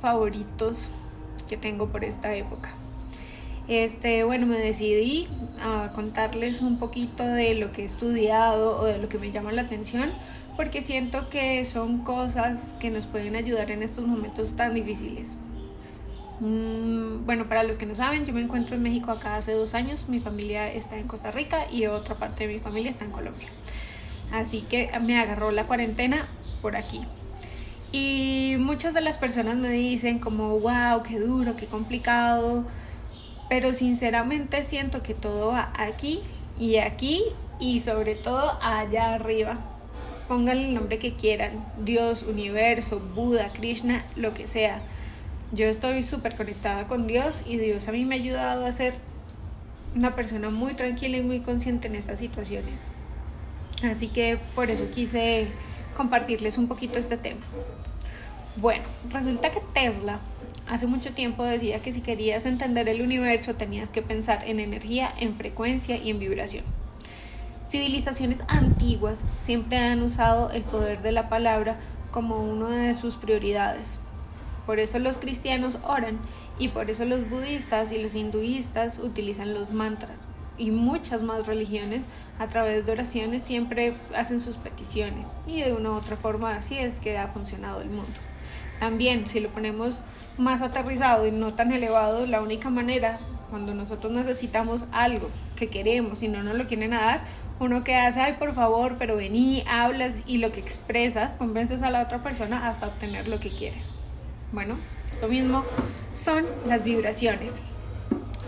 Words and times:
favoritos 0.00 0.88
que 1.48 1.56
tengo 1.56 1.88
por 1.88 2.04
esta 2.04 2.34
época. 2.34 2.70
Este, 3.68 4.24
bueno, 4.24 4.46
me 4.46 4.58
decidí 4.58 5.28
a 5.62 5.90
contarles 5.94 6.62
un 6.62 6.78
poquito 6.78 7.22
de 7.22 7.54
lo 7.54 7.70
que 7.70 7.82
he 7.82 7.84
estudiado 7.84 8.80
o 8.80 8.84
de 8.84 8.98
lo 8.98 9.08
que 9.08 9.18
me 9.18 9.30
llama 9.30 9.52
la 9.52 9.62
atención, 9.62 10.12
porque 10.56 10.80
siento 10.80 11.28
que 11.28 11.64
son 11.66 11.98
cosas 11.98 12.74
que 12.80 12.90
nos 12.90 13.06
pueden 13.06 13.36
ayudar 13.36 13.70
en 13.70 13.82
estos 13.82 14.06
momentos 14.06 14.56
tan 14.56 14.74
difíciles. 14.74 15.36
Mm, 16.40 17.26
bueno, 17.26 17.46
para 17.46 17.62
los 17.62 17.76
que 17.76 17.84
no 17.84 17.94
saben, 17.94 18.24
yo 18.24 18.32
me 18.32 18.40
encuentro 18.40 18.76
en 18.76 18.82
México 18.82 19.10
acá 19.10 19.36
hace 19.36 19.52
dos 19.52 19.74
años, 19.74 20.08
mi 20.08 20.20
familia 20.20 20.72
está 20.72 20.96
en 20.98 21.06
Costa 21.06 21.30
Rica 21.30 21.70
y 21.70 21.86
otra 21.86 22.14
parte 22.14 22.46
de 22.46 22.54
mi 22.54 22.60
familia 22.60 22.90
está 22.90 23.04
en 23.04 23.10
Colombia. 23.10 23.48
Así 24.32 24.62
que 24.62 24.90
me 25.00 25.18
agarró 25.18 25.50
la 25.50 25.64
cuarentena 25.64 26.26
por 26.62 26.76
aquí. 26.76 27.02
Y 27.92 28.56
muchas 28.58 28.92
de 28.92 29.00
las 29.00 29.16
personas 29.16 29.56
me 29.56 29.70
dicen 29.70 30.18
como, 30.18 30.58
wow, 30.60 31.02
qué 31.02 31.18
duro, 31.18 31.56
qué 31.56 31.66
complicado. 31.66 32.64
Pero 33.48 33.72
sinceramente 33.72 34.64
siento 34.64 35.02
que 35.02 35.14
todo 35.14 35.48
va 35.48 35.72
aquí 35.78 36.20
y 36.58 36.76
aquí 36.76 37.22
y 37.60 37.80
sobre 37.80 38.14
todo 38.14 38.58
allá 38.62 39.14
arriba. 39.14 39.58
Pónganle 40.28 40.68
el 40.68 40.74
nombre 40.74 40.98
que 40.98 41.14
quieran, 41.14 41.52
Dios, 41.78 42.22
universo, 42.24 43.00
Buda, 43.14 43.48
Krishna, 43.48 44.04
lo 44.16 44.34
que 44.34 44.46
sea. 44.46 44.82
Yo 45.52 45.66
estoy 45.66 46.02
súper 46.02 46.36
conectada 46.36 46.86
con 46.86 47.06
Dios 47.06 47.40
y 47.46 47.56
Dios 47.56 47.88
a 47.88 47.92
mí 47.92 48.04
me 48.04 48.16
ha 48.16 48.18
ayudado 48.18 48.66
a 48.66 48.72
ser 48.72 48.92
una 49.96 50.14
persona 50.14 50.50
muy 50.50 50.74
tranquila 50.74 51.16
y 51.16 51.22
muy 51.22 51.40
consciente 51.40 51.88
en 51.88 51.94
estas 51.94 52.18
situaciones. 52.18 52.88
Así 53.82 54.08
que 54.08 54.38
por 54.54 54.68
eso 54.70 54.90
quise 54.94 55.48
compartirles 55.98 56.56
un 56.56 56.68
poquito 56.68 56.96
este 56.98 57.18
tema. 57.18 57.40
Bueno, 58.56 58.84
resulta 59.10 59.50
que 59.50 59.60
Tesla 59.74 60.20
hace 60.68 60.86
mucho 60.86 61.12
tiempo 61.12 61.42
decía 61.42 61.80
que 61.80 61.92
si 61.92 62.00
querías 62.00 62.46
entender 62.46 62.88
el 62.88 63.02
universo 63.02 63.54
tenías 63.54 63.90
que 63.90 64.00
pensar 64.00 64.42
en 64.46 64.60
energía, 64.60 65.10
en 65.20 65.34
frecuencia 65.34 65.96
y 65.96 66.10
en 66.10 66.20
vibración. 66.20 66.64
Civilizaciones 67.68 68.38
antiguas 68.46 69.18
siempre 69.40 69.76
han 69.76 70.00
usado 70.02 70.50
el 70.52 70.62
poder 70.62 71.02
de 71.02 71.12
la 71.12 71.28
palabra 71.28 71.76
como 72.12 72.42
una 72.42 72.74
de 72.76 72.94
sus 72.94 73.16
prioridades. 73.16 73.98
Por 74.66 74.78
eso 74.78 74.98
los 75.00 75.18
cristianos 75.18 75.78
oran 75.84 76.18
y 76.60 76.68
por 76.68 76.90
eso 76.90 77.04
los 77.04 77.28
budistas 77.28 77.90
y 77.90 77.98
los 77.98 78.14
hinduistas 78.14 78.98
utilizan 78.98 79.52
los 79.52 79.72
mantras 79.72 80.20
y 80.58 80.70
muchas 80.70 81.22
más 81.22 81.46
religiones 81.46 82.02
a 82.38 82.46
través 82.46 82.84
de 82.84 82.92
oraciones 82.92 83.42
siempre 83.42 83.94
hacen 84.14 84.40
sus 84.40 84.56
peticiones 84.56 85.26
y 85.46 85.62
de 85.62 85.72
una 85.72 85.90
u 85.90 85.94
otra 85.94 86.16
forma 86.16 86.56
así 86.56 86.78
es 86.78 86.98
que 86.98 87.16
ha 87.16 87.28
funcionado 87.28 87.80
el 87.80 87.88
mundo. 87.88 88.12
También 88.78 89.28
si 89.28 89.40
lo 89.40 89.48
ponemos 89.48 89.98
más 90.36 90.62
aterrizado 90.62 91.26
y 91.26 91.32
no 91.32 91.52
tan 91.52 91.72
elevado, 91.72 92.26
la 92.26 92.42
única 92.42 92.70
manera 92.70 93.18
cuando 93.50 93.74
nosotros 93.74 94.12
necesitamos 94.12 94.84
algo 94.92 95.30
que 95.56 95.68
queremos 95.68 96.22
y 96.22 96.28
no 96.28 96.42
nos 96.42 96.54
lo 96.54 96.66
quieren 96.66 96.90
dar, 96.90 97.22
uno 97.60 97.82
que 97.82 97.96
hace, 97.96 98.20
ay 98.20 98.34
por 98.38 98.52
favor, 98.52 98.96
pero 98.98 99.16
vení, 99.16 99.64
hablas 99.68 100.14
y 100.26 100.38
lo 100.38 100.52
que 100.52 100.60
expresas, 100.60 101.32
convences 101.32 101.82
a 101.82 101.90
la 101.90 102.02
otra 102.02 102.22
persona 102.22 102.68
hasta 102.68 102.86
obtener 102.86 103.26
lo 103.26 103.40
que 103.40 103.50
quieres. 103.50 103.92
Bueno, 104.52 104.76
esto 105.10 105.28
mismo 105.28 105.64
son 106.14 106.44
las 106.66 106.84
vibraciones. 106.84 107.60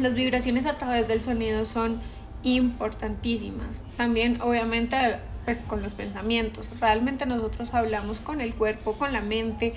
Las 0.00 0.14
vibraciones 0.14 0.64
a 0.64 0.74
través 0.76 1.06
del 1.08 1.20
sonido 1.20 1.64
son 1.64 2.00
importantísimas. 2.42 3.82
También, 3.98 4.40
obviamente, 4.40 4.96
pues 5.44 5.58
con 5.68 5.82
los 5.82 5.92
pensamientos. 5.92 6.68
Realmente 6.80 7.26
nosotros 7.26 7.74
hablamos 7.74 8.20
con 8.20 8.40
el 8.40 8.54
cuerpo, 8.54 8.94
con 8.94 9.12
la 9.12 9.20
mente, 9.20 9.74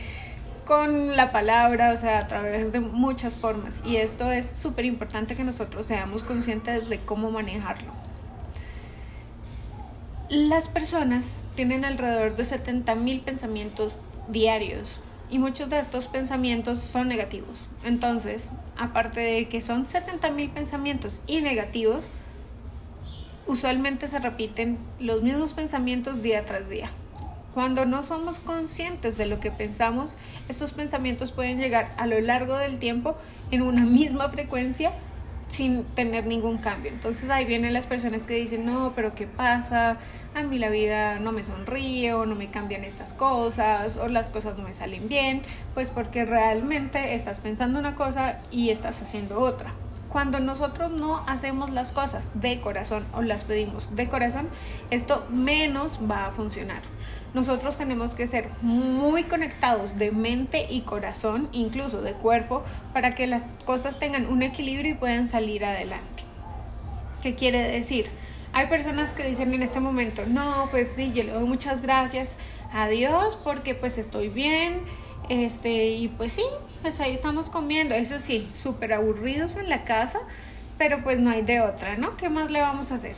con 0.65 1.17
la 1.17 1.33
palabra, 1.33 1.91
o 1.91 1.97
sea, 1.97 2.19
a 2.19 2.27
través 2.27 2.71
de 2.71 2.79
muchas 2.79 3.35
formas. 3.35 3.81
Y 3.85 3.97
esto 3.97 4.31
es 4.31 4.49
súper 4.49 4.85
importante 4.85 5.35
que 5.35 5.43
nosotros 5.43 5.85
seamos 5.85 6.23
conscientes 6.23 6.87
de 6.87 6.99
cómo 6.99 7.29
manejarlo. 7.29 7.91
Las 10.29 10.69
personas 10.69 11.25
tienen 11.55 11.83
alrededor 11.83 12.37
de 12.37 12.43
70.000 12.43 13.23
pensamientos 13.23 13.99
diarios 14.29 14.97
y 15.33 15.39
muchos 15.39 15.67
de 15.67 15.79
estos 15.79 16.05
pensamientos 16.05 16.77
son 16.77 17.07
negativos. 17.07 17.67
Entonces, 17.83 18.49
aparte 18.77 19.19
de 19.19 19.47
que 19.47 19.63
son 19.63 19.87
70.000 19.87 20.51
pensamientos 20.51 21.21
y 21.25 21.41
negativos, 21.41 22.03
usualmente 23.47 24.07
se 24.07 24.19
repiten 24.19 24.77
los 24.99 25.23
mismos 25.23 25.53
pensamientos 25.53 26.21
día 26.21 26.45
tras 26.45 26.69
día. 26.69 26.91
Cuando 27.55 27.85
no 27.85 28.03
somos 28.03 28.37
conscientes 28.37 29.17
de 29.17 29.25
lo 29.25 29.39
que 29.39 29.49
pensamos, 29.49 30.11
estos 30.49 30.71
pensamientos 30.71 31.31
pueden 31.31 31.57
llegar 31.57 31.91
a 31.97 32.05
lo 32.05 32.21
largo 32.21 32.55
del 32.57 32.77
tiempo 32.77 33.17
en 33.49 33.63
una 33.63 33.85
misma 33.85 34.29
frecuencia 34.29 34.91
sin 35.53 35.83
tener 35.83 36.25
ningún 36.25 36.57
cambio. 36.57 36.91
Entonces 36.91 37.29
ahí 37.29 37.45
vienen 37.45 37.73
las 37.73 37.85
personas 37.85 38.23
que 38.23 38.33
dicen, 38.33 38.65
no, 38.65 38.93
pero 38.95 39.13
¿qué 39.13 39.27
pasa? 39.27 39.97
A 40.35 40.41
mí 40.41 40.57
la 40.57 40.69
vida 40.69 41.19
no 41.19 41.31
me 41.31 41.43
sonríe 41.43 42.13
o 42.15 42.25
no 42.25 42.33
me 42.33 42.47
cambian 42.47 42.83
estas 42.83 43.13
cosas 43.13 43.97
o 43.97 44.07
las 44.07 44.29
cosas 44.29 44.57
no 44.57 44.63
me 44.63 44.73
salen 44.73 45.07
bien, 45.07 45.43
pues 45.75 45.89
porque 45.89 46.25
realmente 46.25 47.13
estás 47.13 47.37
pensando 47.37 47.77
una 47.77 47.93
cosa 47.93 48.39
y 48.51 48.71
estás 48.71 48.99
haciendo 49.01 49.39
otra. 49.39 49.73
Cuando 50.09 50.39
nosotros 50.39 50.91
no 50.91 51.19
hacemos 51.27 51.69
las 51.69 51.91
cosas 51.91 52.29
de 52.33 52.59
corazón 52.59 53.05
o 53.13 53.21
las 53.21 53.43
pedimos 53.43 53.95
de 53.95 54.09
corazón, 54.09 54.47
esto 54.89 55.25
menos 55.29 55.99
va 56.09 56.27
a 56.27 56.31
funcionar. 56.31 56.81
Nosotros 57.33 57.77
tenemos 57.77 58.13
que 58.13 58.27
ser 58.27 58.49
muy 58.61 59.23
conectados 59.23 59.97
de 59.97 60.11
mente 60.11 60.67
y 60.69 60.81
corazón, 60.81 61.49
incluso 61.51 62.01
de 62.01 62.13
cuerpo, 62.13 62.63
para 62.93 63.15
que 63.15 63.25
las 63.25 63.43
cosas 63.65 63.97
tengan 63.97 64.27
un 64.27 64.43
equilibrio 64.43 64.91
y 64.91 64.95
puedan 64.95 65.27
salir 65.27 65.65
adelante. 65.65 66.23
¿Qué 67.23 67.33
quiere 67.33 67.71
decir? 67.71 68.05
Hay 68.51 68.67
personas 68.67 69.11
que 69.13 69.23
dicen 69.23 69.51
en 69.53 69.63
este 69.63 69.79
momento, 69.79 70.23
no, 70.27 70.67
pues 70.69 70.91
sí, 70.95 71.11
yo 71.11 71.23
le 71.23 71.31
doy 71.31 71.45
muchas 71.45 71.81
gracias 71.81 72.29
a 72.71 72.87
Dios 72.87 73.37
porque 73.43 73.73
pues 73.73 73.97
estoy 73.97 74.29
bien, 74.29 74.81
este, 75.29 75.87
y 75.87 76.09
pues 76.09 76.33
sí, 76.33 76.43
pues 76.83 76.99
ahí 76.99 77.13
estamos 77.13 77.49
comiendo, 77.49 77.95
eso 77.95 78.19
sí, 78.19 78.47
súper 78.61 78.93
aburridos 78.93 79.55
en 79.55 79.69
la 79.69 79.85
casa, 79.85 80.19
pero 80.77 81.03
pues 81.03 81.19
no 81.19 81.31
hay 81.31 81.41
de 81.41 81.61
otra, 81.61 81.97
¿no? 81.97 82.15
¿Qué 82.17 82.29
más 82.29 82.51
le 82.51 82.61
vamos 82.61 82.91
a 82.91 82.95
hacer? 82.95 83.15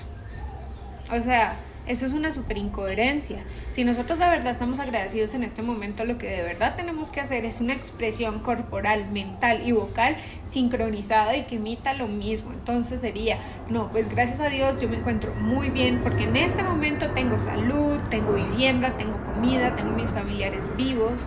O 1.12 1.22
sea, 1.22 1.56
eso 1.88 2.06
es 2.06 2.14
una 2.14 2.34
súper 2.34 2.58
incoherencia. 2.58 3.44
Si 3.74 3.84
nosotros 3.84 4.20
de 4.20 4.28
verdad 4.28 4.54
estamos 4.54 4.80
agradecidos 4.80 5.34
en 5.34 5.44
este 5.44 5.62
momento, 5.62 6.04
lo 6.06 6.18
que 6.18 6.28
de 6.28 6.42
verdad 6.42 6.76
tenemos 6.76 7.10
que 7.10 7.22
hacer 7.22 7.46
es 7.46 7.62
una 7.62 7.74
expresión 7.74 8.40
corporal, 8.40 9.12
mental 9.12 9.68
y 9.68 9.72
vocal 9.72 10.18
sincronizada 10.52 11.36
y 11.36 11.44
que 11.44 11.56
imita 11.56 11.94
lo 11.94 12.08
mismo. 12.08 12.52
Entonces 12.54 13.02
sería, 13.02 13.38
no, 13.70 13.90
pues 13.92 14.10
gracias 14.10 14.40
a 14.40 14.48
Dios 14.48 14.80
yo 14.80 14.88
me 14.88 14.98
encuentro 14.98 15.34
muy 15.36 15.70
bien 15.70 16.00
porque 16.02 16.24
en 16.24 16.38
este 16.38 16.64
momento 16.64 17.10
tengo 17.12 17.38
salud, 17.38 18.00
tengo 18.10 18.34
vivienda, 18.34 18.96
tengo 18.98 19.22
comida, 19.24 19.76
tengo 19.76 19.92
mis 19.92 20.12
familiares 20.12 20.64
vivos 20.78 21.26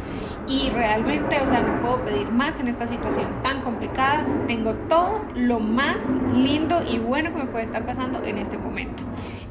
y 0.48 0.70
realmente, 0.70 1.36
o 1.40 1.46
sea, 1.46 1.60
no 1.60 1.80
puedo 1.82 2.04
pedir 2.06 2.30
más 2.30 2.58
en 2.58 2.68
esta 2.68 2.86
situación 2.86 3.42
tan 3.42 3.60
complicada. 3.60 4.24
Tengo 4.46 4.72
todo 4.88 5.24
lo 5.34 5.60
más 5.60 5.96
lindo 6.34 6.82
y 6.82 6.98
bueno 6.98 7.30
que 7.30 7.38
me 7.38 7.46
puede 7.46 7.64
estar 7.64 7.84
pasando 7.84 8.24
en 8.24 8.38
este 8.38 8.56
momento. 8.56 9.02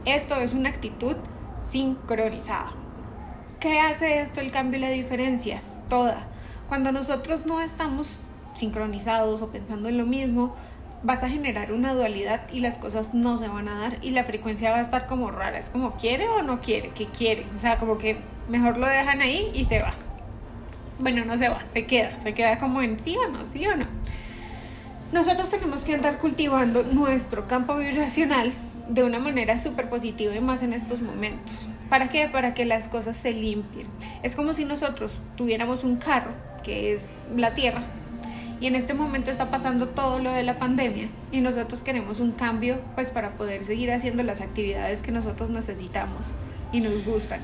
Esto 0.08 0.40
es 0.40 0.54
una 0.54 0.70
actitud 0.70 1.18
sincronizada. 1.70 2.72
¿Qué 3.60 3.82
hace 3.82 4.22
esto 4.22 4.40
el 4.40 4.52
cambio 4.52 4.80
y 4.80 4.82
la 4.82 4.90
diferencia? 4.90 5.60
Toda. 5.90 6.28
Cuando 6.70 6.94
nosotros 6.94 7.46
no 7.46 7.60
estamos 7.60 8.08
sincronizados 8.56 9.42
o 9.42 9.50
pensando 9.50 9.90
en 9.90 9.98
lo 9.98 10.06
mismo, 10.06 10.56
vas 11.04 11.24
a 11.24 11.30
generar 11.30 11.74
una 11.74 11.94
dualidad 11.94 12.50
y 12.54 12.62
las 12.62 12.78
cosas 12.78 13.14
no 13.14 13.38
se 13.38 13.50
van 13.50 13.68
a 13.68 13.82
dar 13.82 13.98
y 14.02 14.12
la 14.12 14.24
frecuencia 14.24 14.72
va 14.72 14.78
a 14.78 14.82
estar 14.82 15.08
como 15.08 15.30
rara. 15.30 15.60
Es 15.60 15.68
como 15.68 15.98
quiere 15.98 16.30
o 16.30 16.42
no 16.42 16.62
quiere, 16.62 16.92
que 16.92 17.08
quiere. 17.08 17.46
O 17.54 17.60
sea, 17.60 17.78
como 17.78 17.98
que 17.98 18.18
mejor 18.48 18.78
lo 18.78 18.88
dejan 18.88 19.20
ahí 19.22 19.52
y 19.54 19.66
se 19.66 19.82
va. 19.82 19.92
Bueno, 21.00 21.26
no 21.26 21.38
se 21.38 21.50
va, 21.50 21.64
se 21.74 21.86
queda. 21.86 22.18
Se 22.22 22.34
queda 22.34 22.60
como 22.60 22.82
en 22.82 22.98
sí 22.98 23.18
o 23.18 23.28
no, 23.28 23.46
sí 23.46 23.68
o 23.68 23.76
no. 23.76 23.88
Nosotros 25.12 25.50
tenemos 25.50 25.82
que 25.84 25.96
andar 25.96 26.18
cultivando 26.18 26.84
nuestro 26.84 27.46
campo 27.46 27.76
vibracional 27.76 28.54
de 28.90 29.04
una 29.04 29.20
manera 29.20 29.58
súper 29.58 29.90
positiva 29.90 30.36
y 30.36 30.42
más 30.42 30.64
en 30.64 30.74
estos 30.74 31.02
momentos. 31.02 31.68
¿Para 31.90 32.10
qué? 32.10 32.28
Para 32.28 32.54
que 32.54 32.66
las 32.66 32.88
cosas 32.88 33.18
se 33.18 33.32
limpien. 33.32 33.88
Es 34.24 34.36
como 34.36 34.54
si 34.54 34.66
nosotros 34.66 35.12
tuviéramos 35.36 35.84
un 35.84 35.98
carro, 35.98 36.32
que 36.64 36.94
es 36.94 37.04
la 37.36 37.56
tierra, 37.56 37.84
y 38.60 38.68
en 38.68 38.76
este 38.76 38.94
momento 38.94 39.30
está 39.30 39.52
pasando 39.52 39.90
todo 39.90 40.20
lo 40.20 40.32
de 40.32 40.44
la 40.44 40.58
pandemia 40.58 41.10
y 41.32 41.42
nosotros 41.42 41.82
queremos 41.82 42.20
un 42.20 42.32
cambio 42.32 42.78
pues 42.96 43.12
para 43.12 43.32
poder 43.36 43.64
seguir 43.64 43.92
haciendo 43.92 44.24
las 44.24 44.42
actividades 44.42 45.02
que 45.02 45.12
nosotros 45.12 45.50
necesitamos 45.50 46.22
y 46.72 46.82
nos 46.82 47.06
gustan. 47.06 47.40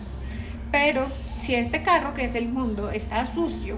Pero 0.72 1.06
si 1.40 1.54
este 1.54 1.84
carro 1.84 2.16
que 2.16 2.24
es 2.24 2.34
el 2.34 2.50
mundo 2.50 2.90
está 2.90 3.26
sucio, 3.28 3.78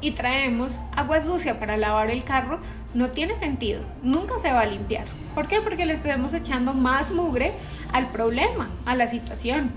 y 0.00 0.12
traemos 0.12 0.78
agua 0.96 1.20
sucia 1.20 1.58
para 1.58 1.76
lavar 1.76 2.10
el 2.10 2.24
carro, 2.24 2.60
no 2.94 3.08
tiene 3.08 3.38
sentido, 3.38 3.82
nunca 4.02 4.34
se 4.42 4.52
va 4.52 4.60
a 4.60 4.66
limpiar. 4.66 5.06
¿Por 5.34 5.46
qué? 5.46 5.60
Porque 5.60 5.86
le 5.86 5.94
estamos 5.94 6.34
echando 6.34 6.72
más 6.72 7.10
mugre 7.10 7.52
al 7.92 8.06
problema, 8.06 8.68
a 8.86 8.94
la 8.94 9.08
situación. 9.08 9.72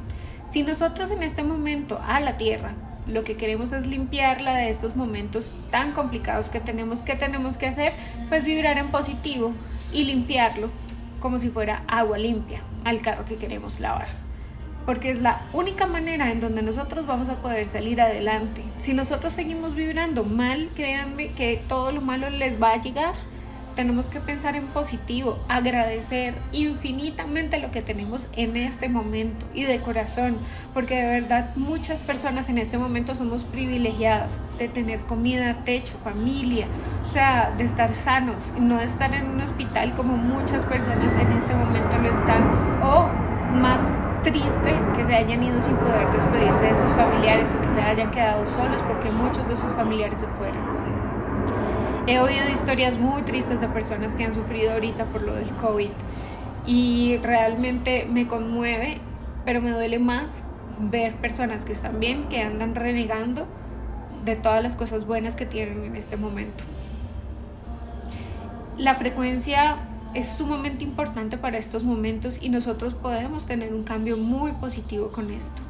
Si 0.51 0.63
nosotros 0.63 1.11
en 1.11 1.23
este 1.23 1.43
momento 1.43 1.99
a 2.07 2.19
la 2.19 2.37
tierra 2.37 2.75
lo 3.07 3.23
que 3.23 3.35
queremos 3.35 3.73
es 3.73 3.85
limpiarla 3.85 4.55
de 4.55 4.69
estos 4.69 4.95
momentos 4.95 5.51
tan 5.71 5.91
complicados 5.91 6.49
que 6.49 6.59
tenemos. 6.59 6.99
¿Qué 6.99 7.15
tenemos 7.15 7.57
que 7.57 7.67
hacer? 7.67 7.93
Pues 8.29 8.43
vibrar 8.45 8.77
en 8.77 8.89
positivo 8.89 9.51
y 9.91 10.05
limpiarlo 10.05 10.69
como 11.19 11.39
si 11.39 11.49
fuera 11.49 11.83
agua 11.87 12.17
limpia 12.17 12.61
al 12.85 13.01
carro 13.01 13.25
que 13.25 13.35
queremos 13.35 13.79
lavar. 13.79 14.22
Porque 14.85 15.12
es 15.12 15.21
la 15.21 15.41
única 15.53 15.88
manera 15.88 16.31
en 16.31 16.41
donde 16.41 16.62
nosotros 16.62 17.06
vamos 17.06 17.30
a 17.30 17.35
poder 17.35 17.68
salir 17.69 18.01
adelante. 18.01 18.63
Si 18.81 18.94
nosotros 18.94 19.33
seguimos 19.33 19.75
vibrando 19.75 20.24
mal, 20.24 20.69
créanme 20.75 21.30
que 21.31 21.62
todo 21.68 21.91
lo 21.91 22.01
malo 22.01 22.30
les 22.30 22.62
va 22.62 22.71
a 22.71 22.81
llegar 22.81 23.13
tenemos 23.75 24.06
que 24.06 24.19
pensar 24.19 24.56
en 24.56 24.65
positivo, 24.68 25.39
agradecer 25.47 26.35
infinitamente 26.51 27.59
lo 27.59 27.71
que 27.71 27.81
tenemos 27.81 28.27
en 28.33 28.56
este 28.56 28.89
momento 28.89 29.45
y 29.53 29.63
de 29.63 29.80
corazón, 29.80 30.38
porque 30.74 30.95
de 30.95 31.21
verdad 31.21 31.56
muchas 31.56 32.01
personas 32.01 32.50
en 32.50 32.57
este 32.57 32.77
momento 32.77 33.15
somos 33.15 33.44
privilegiadas 33.44 34.30
de 34.57 34.68
tener 34.68 35.00
comida, 35.01 35.63
techo, 35.65 35.94
familia, 36.03 36.68
o 37.06 37.09
sea, 37.09 37.51
de 37.57 37.63
estar 37.63 37.94
sanos, 37.95 38.51
no 38.59 38.80
estar 38.80 39.13
en 39.13 39.30
un 39.30 39.41
hospital 39.41 39.94
como 39.94 40.18
muchas 40.18 40.65
personas 40.65 41.13
en 41.13 41.38
este 41.38 41.53
momento 41.56 41.97
lo 41.97 42.12
están, 42.12 42.44
o 42.83 43.09
más 43.53 43.80
triste 44.23 44.73
que 44.95 45.05
se 45.05 45.13
hayan 45.13 45.43
ido 45.43 45.61
sin 45.61 45.75
poder 45.75 46.09
despedirse 46.11 46.65
de 46.65 46.75
sus 46.75 46.91
familiares 46.93 47.49
o 47.53 47.61
que 47.61 47.69
se 47.69 47.81
hayan 47.81 48.09
quedado 48.11 48.45
solos 48.45 48.81
porque 48.87 49.11
muchos 49.11 49.47
de 49.47 49.57
sus 49.57 49.71
familiares 49.73 50.19
se 50.19 50.27
fueron. 50.27 50.57
He 52.07 52.19
oído 52.19 52.49
historias 52.49 52.97
muy 52.97 53.21
tristes 53.21 53.61
de 53.61 53.67
personas 53.67 54.13
que 54.13 54.25
han 54.25 54.33
sufrido 54.33 54.73
ahorita 54.73 55.05
por 55.05 55.21
lo 55.21 55.35
del 55.35 55.49
COVID 55.55 55.89
y 56.65 57.17
realmente 57.21 58.07
me 58.09 58.27
conmueve, 58.27 58.99
pero 59.45 59.61
me 59.61 59.71
duele 59.71 59.99
más 59.99 60.45
ver 60.79 61.13
personas 61.15 61.65
que 61.65 61.73
están 61.73 61.99
bien, 61.99 62.27
que 62.29 62.41
andan 62.41 62.75
renegando 62.75 63.45
de 64.25 64.35
todas 64.35 64.63
las 64.63 64.75
cosas 64.75 65.05
buenas 65.05 65.35
que 65.35 65.45
tienen 65.45 65.83
en 65.83 65.95
este 65.95 66.17
momento. 66.17 66.63
La 68.77 68.95
frecuencia 68.95 69.77
es 70.13 70.27
sumamente 70.27 70.83
importante 70.83 71.38
para 71.38 71.57
estos 71.57 71.83
momentos 71.83 72.38
y 72.42 72.50
nosotros 72.50 72.94
podemos 72.94 73.45
tener 73.45 73.74
un 73.74 73.83
cambio 73.83 74.18
muy 74.18 74.51
positivo 74.51 75.10
con 75.10 75.31
esto. 75.31 75.62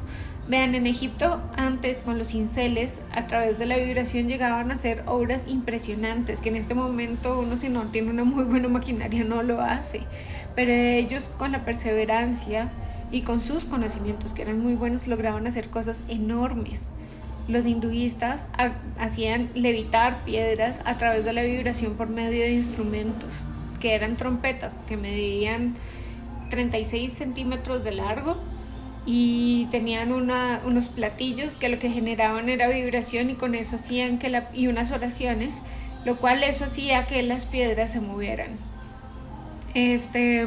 Vean, 0.46 0.74
en 0.74 0.86
Egipto 0.86 1.40
antes 1.56 1.98
con 1.98 2.18
los 2.18 2.28
cinceles 2.28 2.92
a 3.14 3.26
través 3.26 3.58
de 3.58 3.64
la 3.64 3.76
vibración 3.76 4.28
llegaban 4.28 4.70
a 4.70 4.74
hacer 4.74 5.02
obras 5.06 5.46
impresionantes 5.46 6.40
que 6.40 6.50
en 6.50 6.56
este 6.56 6.74
momento 6.74 7.40
uno 7.40 7.56
si 7.56 7.70
no 7.70 7.84
tiene 7.84 8.10
una 8.10 8.24
muy 8.24 8.44
buena 8.44 8.68
maquinaria 8.68 9.24
no 9.24 9.42
lo 9.42 9.62
hace. 9.62 10.02
Pero 10.54 10.72
ellos 10.72 11.30
con 11.38 11.52
la 11.52 11.64
perseverancia 11.64 12.68
y 13.10 13.22
con 13.22 13.40
sus 13.40 13.64
conocimientos 13.64 14.34
que 14.34 14.42
eran 14.42 14.60
muy 14.60 14.74
buenos 14.74 15.06
lograban 15.06 15.46
hacer 15.46 15.70
cosas 15.70 16.04
enormes. 16.08 16.80
Los 17.48 17.64
hinduistas 17.64 18.46
hacían 18.98 19.50
levitar 19.54 20.24
piedras 20.24 20.80
a 20.84 20.96
través 20.96 21.24
de 21.24 21.32
la 21.32 21.42
vibración 21.42 21.94
por 21.94 22.08
medio 22.08 22.42
de 22.42 22.52
instrumentos 22.52 23.32
que 23.84 23.94
eran 23.94 24.16
trompetas 24.16 24.72
que 24.88 24.96
medían 24.96 25.74
36 26.48 27.12
centímetros 27.12 27.84
de 27.84 27.92
largo 27.92 28.38
y 29.04 29.68
tenían 29.70 30.10
unos 30.10 30.88
platillos 30.88 31.56
que 31.56 31.68
lo 31.68 31.78
que 31.78 31.90
generaban 31.90 32.48
era 32.48 32.66
vibración 32.70 33.28
y 33.28 33.34
con 33.34 33.54
eso 33.54 33.76
hacían 33.76 34.18
que 34.18 34.30
la, 34.30 34.48
y 34.54 34.68
unas 34.68 34.90
oraciones, 34.90 35.56
lo 36.06 36.16
cual 36.16 36.42
eso 36.44 36.64
hacía 36.64 37.04
que 37.04 37.22
las 37.22 37.44
piedras 37.44 37.92
se 37.92 38.00
movieran. 38.00 38.56
Este, 39.74 40.46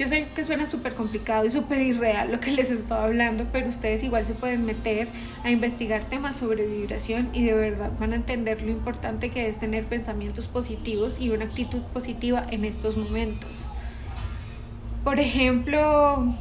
yo 0.00 0.08
sé 0.08 0.28
que 0.34 0.44
suena 0.46 0.64
súper 0.64 0.94
complicado 0.94 1.44
y 1.44 1.50
súper 1.50 1.82
irreal 1.82 2.32
lo 2.32 2.40
que 2.40 2.52
les 2.52 2.70
estoy 2.70 2.96
hablando, 2.96 3.44
pero 3.52 3.68
ustedes 3.68 4.02
igual 4.02 4.24
se 4.24 4.32
pueden 4.32 4.64
meter 4.64 5.08
a 5.44 5.50
investigar 5.50 6.04
temas 6.04 6.36
sobre 6.36 6.66
vibración 6.66 7.28
y 7.34 7.44
de 7.44 7.52
verdad 7.52 7.90
van 8.00 8.14
a 8.14 8.16
entender 8.16 8.62
lo 8.62 8.70
importante 8.70 9.28
que 9.28 9.46
es 9.46 9.58
tener 9.58 9.84
pensamientos 9.84 10.48
positivos 10.48 11.20
y 11.20 11.28
una 11.28 11.44
actitud 11.44 11.82
positiva 11.92 12.46
en 12.50 12.64
estos 12.64 12.96
momentos. 12.96 13.50
Por 15.04 15.20
ejemplo, 15.20 16.32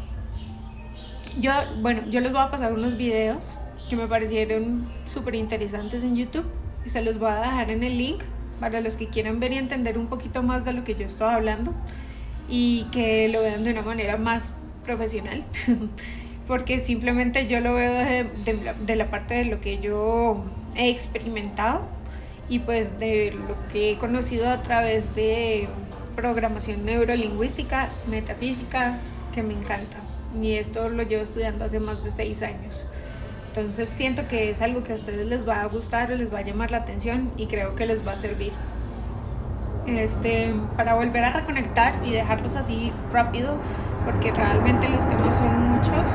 yo, 1.38 1.52
bueno, 1.82 2.04
yo 2.10 2.22
les 2.22 2.32
voy 2.32 2.42
a 2.42 2.52
pasar 2.52 2.72
unos 2.72 2.96
videos 2.96 3.44
que 3.90 3.98
me 3.98 4.08
parecieron 4.08 4.88
súper 5.06 5.36
interesantes 5.36 6.06
en 6.06 6.16
YouTube 6.16 6.46
y 6.86 6.92
se 6.92 7.02
los 7.02 7.20
voy 7.20 7.32
a 7.32 7.42
dejar 7.42 7.72
en 7.72 7.84
el 7.84 7.98
link 7.98 8.22
para 8.62 8.80
los 8.80 8.96
que 8.96 9.08
quieran 9.08 9.42
ver 9.42 9.52
y 9.52 9.58
entender 9.58 9.98
un 9.98 10.08
poquito 10.08 10.44
más 10.44 10.64
de 10.64 10.72
lo 10.72 10.86
que 10.86 10.96
yo 10.96 11.06
estoy 11.06 11.28
hablando 11.28 11.74
y 12.50 12.86
que 12.92 13.30
lo 13.30 13.42
vean 13.42 13.64
de 13.64 13.72
una 13.72 13.82
manera 13.82 14.18
más 14.18 14.52
profesional 14.86 15.44
porque 16.48 16.80
simplemente 16.80 17.48
yo 17.48 17.60
lo 17.60 17.76
veo 17.76 17.94
de, 17.94 18.96
la, 18.96 19.12
parte 19.12 19.36
de 19.36 19.46
lo 19.46 19.62
que 19.62 19.78
yo 19.78 20.44
he 20.76 20.90
experimentado 20.90 21.82
y 22.50 22.58
pues 22.60 23.00
de 23.00 23.32
lo 23.32 23.56
que 23.72 23.92
he 23.92 23.98
conocido 23.98 24.50
a 24.50 24.64
través 24.64 25.14
de 25.14 25.68
programación 26.16 26.86
neurolingüística, 26.86 27.90
metafísica, 28.08 28.98
que 29.32 29.44
me 29.44 29.54
encanta 29.54 30.00
y 30.42 30.54
esto 30.56 30.90
lo 30.90 31.04
llevo 31.04 31.24
estudiando 31.24 31.66
hace 31.66 31.80
más 31.80 32.04
de 32.04 32.12
seis 32.12 32.42
años. 32.42 32.86
Entonces 33.50 33.90
siento 33.90 34.28
que 34.28 34.52
es 34.52 34.62
algo 34.62 34.84
que 34.84 34.94
a 34.94 34.96
ustedes 34.96 35.28
les 35.28 35.48
va 35.48 35.62
a 35.62 35.66
gustar 35.66 36.10
les 36.10 36.34
va 36.34 36.40
a 36.40 36.42
llamar 36.42 36.72
la 36.72 36.78
atención 36.78 37.32
y 37.38 37.48
creo 37.48 37.76
que 37.76 37.86
les 37.86 38.06
va 38.06 38.14
a 38.14 38.18
servir. 38.18 38.54
Este, 39.86 40.54
para 40.78 40.94
volver 40.96 41.24
a 41.26 41.32
reconectar 41.32 41.96
y 42.06 42.12
dejarlos 42.12 42.56
así 42.56 42.94
rápido, 43.12 43.56
porque 44.06 44.32
realmente 44.32 44.88
los 44.90 45.08
temas 45.08 45.36
son 45.38 45.72
muchos. 45.72 46.08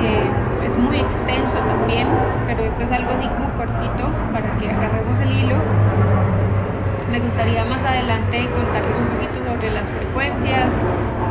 Eh, 0.00 0.66
es 0.66 0.76
muy 0.76 0.96
extenso 0.96 1.58
también, 1.58 2.06
pero 2.46 2.62
esto 2.62 2.82
es 2.82 2.90
algo 2.90 3.10
así 3.10 3.26
como 3.28 3.52
cortito 3.54 4.08
para 4.32 4.56
que 4.56 4.70
agarremos 4.70 5.18
el 5.18 5.32
hilo. 5.32 5.56
Me 7.10 7.18
gustaría 7.18 7.64
más 7.64 7.82
adelante 7.82 8.48
contarles 8.54 8.98
un 8.98 9.06
poquito 9.08 9.34
sobre 9.44 9.70
las 9.70 9.90
frecuencias, 9.90 10.70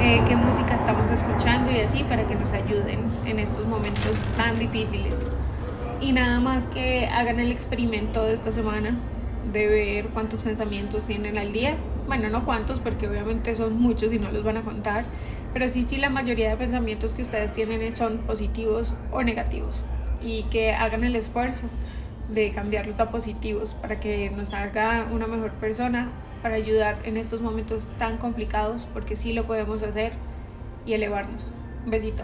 eh, 0.01 0.21
qué 0.27 0.35
música 0.35 0.75
estamos 0.75 1.09
escuchando 1.09 1.71
y 1.71 1.79
así 1.79 2.03
para 2.03 2.23
que 2.23 2.35
nos 2.35 2.51
ayuden 2.51 2.99
en 3.25 3.39
estos 3.39 3.65
momentos 3.65 4.17
tan 4.37 4.59
difíciles. 4.59 5.13
Y 6.01 6.11
nada 6.11 6.39
más 6.39 6.63
que 6.73 7.07
hagan 7.07 7.39
el 7.39 7.51
experimento 7.51 8.25
de 8.25 8.33
esta 8.33 8.51
semana 8.51 8.95
de 9.53 9.67
ver 9.67 10.05
cuántos 10.07 10.41
pensamientos 10.41 11.05
tienen 11.05 11.37
al 11.37 11.51
día. 11.51 11.75
Bueno, 12.07 12.29
no 12.29 12.43
cuántos 12.45 12.79
porque 12.79 13.07
obviamente 13.07 13.55
son 13.55 13.79
muchos 13.79 14.11
y 14.13 14.19
no 14.19 14.31
los 14.31 14.43
van 14.43 14.57
a 14.57 14.61
contar, 14.61 15.05
pero 15.53 15.69
sí, 15.69 15.83
sí 15.83 15.97
la 15.97 16.09
mayoría 16.09 16.49
de 16.49 16.57
pensamientos 16.57 17.13
que 17.13 17.21
ustedes 17.21 17.53
tienen 17.53 17.95
son 17.95 18.19
positivos 18.19 18.95
o 19.11 19.23
negativos 19.23 19.83
y 20.21 20.43
que 20.43 20.73
hagan 20.73 21.03
el 21.03 21.15
esfuerzo 21.15 21.63
de 22.29 22.51
cambiarlos 22.51 22.99
a 22.99 23.11
positivos 23.11 23.73
para 23.75 23.99
que 23.99 24.29
nos 24.29 24.53
haga 24.53 25.07
una 25.11 25.27
mejor 25.27 25.51
persona 25.53 26.11
para 26.41 26.55
ayudar 26.55 26.99
en 27.03 27.17
estos 27.17 27.41
momentos 27.41 27.89
tan 27.97 28.17
complicados, 28.17 28.87
porque 28.93 29.15
sí 29.15 29.33
lo 29.33 29.45
podemos 29.45 29.83
hacer 29.83 30.13
y 30.85 30.93
elevarnos. 30.93 31.53
Un 31.85 31.91
besito. 31.91 32.23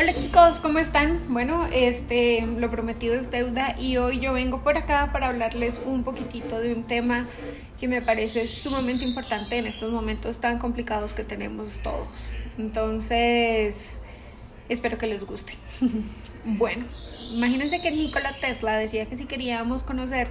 Hola 0.00 0.14
chicos, 0.14 0.60
¿cómo 0.60 0.78
están? 0.78 1.18
Bueno, 1.28 1.66
este, 1.72 2.46
lo 2.46 2.70
prometido 2.70 3.14
es 3.14 3.32
deuda 3.32 3.74
y 3.80 3.96
hoy 3.96 4.20
yo 4.20 4.32
vengo 4.32 4.62
por 4.62 4.76
acá 4.76 5.10
para 5.12 5.26
hablarles 5.26 5.80
un 5.84 6.04
poquitito 6.04 6.60
de 6.60 6.72
un 6.72 6.84
tema 6.84 7.26
que 7.80 7.88
me 7.88 8.00
parece 8.00 8.46
sumamente 8.46 9.04
importante 9.04 9.56
en 9.56 9.66
estos 9.66 9.90
momentos 9.90 10.38
tan 10.38 10.60
complicados 10.60 11.14
que 11.14 11.24
tenemos 11.24 11.80
todos. 11.82 12.30
Entonces, 12.58 13.98
espero 14.68 14.98
que 14.98 15.08
les 15.08 15.26
guste. 15.26 15.54
bueno, 16.44 16.84
imagínense 17.32 17.80
que 17.80 17.90
Nikola 17.90 18.36
Tesla 18.38 18.76
decía 18.76 19.06
que 19.06 19.16
si 19.16 19.24
queríamos 19.24 19.82
conocer 19.82 20.28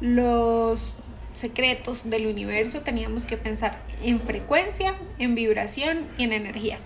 los 0.00 0.94
secretos 1.34 2.08
del 2.08 2.26
universo 2.26 2.80
teníamos 2.80 3.26
que 3.26 3.36
pensar 3.36 3.82
en 4.02 4.18
frecuencia, 4.18 4.94
en 5.18 5.34
vibración 5.34 6.06
y 6.16 6.24
en 6.24 6.32
energía. 6.32 6.78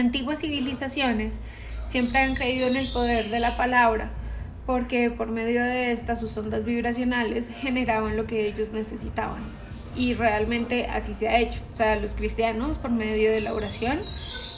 Antiguas 0.00 0.40
civilizaciones 0.40 1.34
siempre 1.86 2.20
han 2.20 2.34
creído 2.34 2.66
en 2.66 2.76
el 2.76 2.92
poder 2.92 3.30
de 3.30 3.40
la 3.40 3.56
palabra 3.56 4.10
porque 4.66 5.10
por 5.10 5.28
medio 5.28 5.64
de 5.64 5.90
estas 5.90 6.20
sus 6.20 6.36
ondas 6.36 6.64
vibracionales 6.64 7.48
generaban 7.48 8.16
lo 8.16 8.26
que 8.26 8.46
ellos 8.46 8.70
necesitaban. 8.70 9.42
Y 9.96 10.14
realmente 10.14 10.86
así 10.86 11.12
se 11.14 11.28
ha 11.28 11.40
hecho. 11.40 11.58
O 11.72 11.76
sea, 11.76 11.96
los 11.96 12.12
cristianos 12.12 12.78
por 12.78 12.92
medio 12.92 13.32
de 13.32 13.40
la 13.40 13.52
oración 13.52 13.98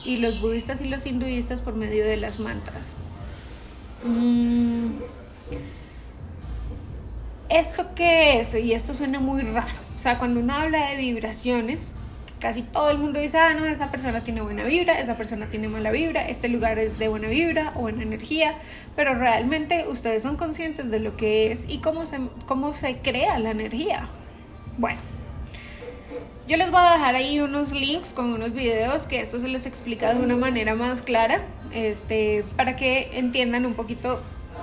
y 0.04 0.18
los 0.18 0.38
budistas 0.40 0.82
y 0.82 0.84
los 0.84 1.06
hinduistas 1.06 1.62
por 1.62 1.76
medio 1.76 2.04
de 2.04 2.18
las 2.18 2.40
mantras. 2.40 2.92
Mm. 4.04 4.99
¿Esto 7.49 7.87
qué 7.94 8.40
es? 8.40 8.54
Y 8.54 8.75
esto 8.75 8.92
suena 8.92 9.18
muy 9.18 9.40
raro. 9.40 9.72
O 9.96 9.99
sea, 9.99 10.18
cuando 10.18 10.40
uno 10.40 10.54
habla 10.54 10.90
de 10.90 10.96
vibraciones, 10.96 11.80
casi 12.42 12.62
todo 12.62 12.90
el 12.90 12.99
mundo 12.99 13.20
dice, 13.20 13.38
ah, 13.38 13.54
no, 13.54 13.64
esa 13.64 13.92
persona 13.92 14.25
tiene 14.25 14.40
buena 14.40 14.64
vibra, 14.64 14.99
esa 14.99 15.16
persona 15.16 15.46
tiene 15.46 15.68
mala 15.68 15.92
vibra, 15.92 16.26
este 16.26 16.49
lugar 16.49 16.76
es 16.80 16.99
de 16.99 17.06
buena 17.06 17.28
vibra 17.28 17.72
o 17.76 17.82
buena 17.82 18.02
energía, 18.02 18.56
pero 18.96 19.14
realmente 19.14 19.87
ustedes 19.88 20.25
son 20.25 20.37
conscientes 20.37 20.90
de 20.90 20.99
lo 20.99 21.16
que 21.16 21.52
es 21.52 21.66
y 21.68 21.78
cómo 21.78 22.04
se, 22.04 22.18
cómo 22.49 22.72
se 22.72 22.96
crea 22.96 23.38
la 23.38 23.52
energía. 23.52 24.08
Bueno, 24.76 24.99
yo 26.49 26.56
les 26.56 26.68
voy 26.72 26.80
a 26.82 26.94
dejar 26.94 27.14
ahí 27.14 27.38
unos 27.38 27.70
links 27.70 28.12
con 28.12 28.32
unos 28.32 28.52
videos 28.52 29.02
que 29.02 29.20
esto 29.20 29.38
se 29.38 29.46
les 29.46 29.64
explica 29.64 30.12
de 30.12 30.20
una 30.20 30.34
manera 30.34 30.75
más 30.75 31.00
clara, 31.00 31.42
este, 31.72 32.44
para 32.56 32.75
que 32.75 33.16
entiendan 33.18 33.66
un 33.66 33.75
poquito 33.75 34.20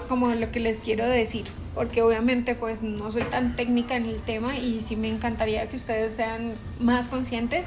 como 0.07 0.29
lo 0.29 0.51
que 0.51 0.59
les 0.59 0.77
quiero 0.77 1.05
decir, 1.05 1.45
porque 1.75 2.01
obviamente 2.01 2.55
pues 2.55 2.81
no 2.81 3.11
soy 3.11 3.23
tan 3.23 3.55
técnica 3.55 3.95
en 3.95 4.05
el 4.05 4.21
tema 4.21 4.57
y 4.57 4.83
sí 4.87 4.95
me 4.95 5.09
encantaría 5.09 5.67
que 5.69 5.75
ustedes 5.75 6.15
sean 6.15 6.53
más 6.79 7.07
conscientes, 7.07 7.65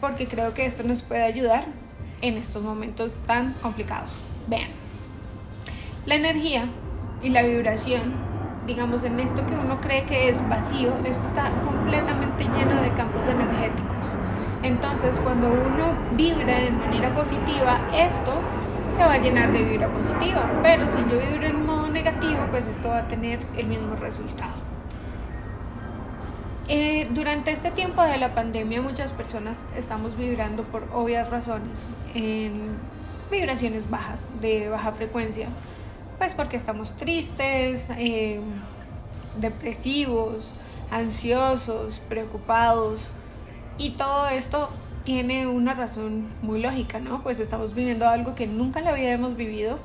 porque 0.00 0.26
creo 0.26 0.54
que 0.54 0.66
esto 0.66 0.82
nos 0.82 1.02
puede 1.02 1.22
ayudar 1.22 1.64
en 2.20 2.36
estos 2.36 2.62
momentos 2.62 3.12
tan 3.26 3.52
complicados. 3.54 4.10
Vean, 4.48 4.70
la 6.06 6.14
energía 6.14 6.68
y 7.22 7.30
la 7.30 7.42
vibración 7.42 8.24
digamos, 8.66 9.04
en 9.04 9.20
esto 9.20 9.44
que 9.46 9.54
uno 9.54 9.80
cree 9.80 10.04
que 10.04 10.28
es 10.28 10.48
vacío, 10.48 10.92
esto 11.04 11.26
está 11.26 11.50
completamente 11.64 12.44
lleno 12.44 12.80
de 12.80 12.88
campos 12.96 13.26
energéticos. 13.26 14.16
Entonces, 14.62 15.14
cuando 15.22 15.48
uno 15.48 15.92
vibra 16.12 16.60
de 16.60 16.70
manera 16.70 17.14
positiva, 17.14 17.80
esto 17.92 18.32
se 18.96 19.04
va 19.04 19.14
a 19.14 19.18
llenar 19.18 19.52
de 19.52 19.62
vibra 19.62 19.88
positiva. 19.88 20.60
Pero 20.62 20.86
si 20.88 20.98
yo 21.10 21.18
vibro 21.18 21.46
en 21.46 21.66
modo 21.66 21.88
negativo, 21.88 22.46
pues 22.50 22.66
esto 22.66 22.88
va 22.88 22.98
a 22.98 23.08
tener 23.08 23.40
el 23.56 23.66
mismo 23.66 23.96
resultado. 23.96 24.54
Eh, 26.68 27.06
durante 27.10 27.50
este 27.50 27.70
tiempo 27.70 28.02
de 28.02 28.16
la 28.16 28.34
pandemia 28.34 28.80
muchas 28.80 29.12
personas 29.12 29.58
estamos 29.76 30.16
vibrando 30.16 30.62
por 30.62 30.84
obvias 30.94 31.28
razones 31.28 31.78
en 32.14 32.78
vibraciones 33.30 33.90
bajas, 33.90 34.26
de 34.40 34.70
baja 34.70 34.92
frecuencia 34.92 35.48
pues 36.18 36.32
porque 36.32 36.56
estamos 36.56 36.96
tristes, 36.96 37.86
eh, 37.98 38.40
depresivos, 39.40 40.54
ansiosos, 40.90 42.00
preocupados 42.08 43.10
y 43.78 43.90
todo 43.90 44.28
esto 44.28 44.68
tiene 45.04 45.46
una 45.46 45.74
razón 45.74 46.30
muy 46.42 46.60
lógica, 46.60 46.98
¿no? 46.98 47.22
Pues 47.22 47.38
estamos 47.38 47.74
viviendo 47.74 48.08
algo 48.08 48.34
que 48.34 48.46
nunca 48.46 48.80
la 48.80 48.98
hemos 48.98 49.36
vivido. 49.36 49.78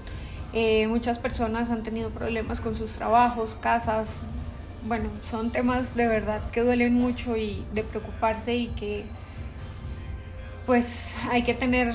Eh, 0.53 0.87
muchas 0.87 1.19
personas 1.19 1.69
han 1.69 1.83
tenido 1.83 2.09
problemas 2.09 2.61
con 2.61 2.75
sus 2.75 2.91
trabajos, 2.91 3.57
casas. 3.61 4.07
Bueno, 4.87 5.09
son 5.29 5.51
temas 5.51 5.95
de 5.95 6.07
verdad 6.07 6.41
que 6.51 6.61
duelen 6.61 6.93
mucho 6.93 7.35
y 7.35 7.65
de 7.73 7.83
preocuparse 7.83 8.55
y 8.55 8.67
que 8.67 9.05
pues 10.65 11.13
hay 11.29 11.43
que 11.43 11.53
tener 11.53 11.93